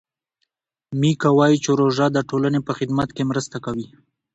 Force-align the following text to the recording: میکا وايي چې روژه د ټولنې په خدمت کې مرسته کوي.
میکا 0.99 1.29
وايي 1.37 1.57
چې 1.63 1.69
روژه 1.79 2.05
د 2.11 2.17
ټولنې 2.29 2.59
په 2.67 2.71
خدمت 2.79 3.09
کې 3.15 3.23
مرسته 3.31 3.57
کوي. 3.65 3.87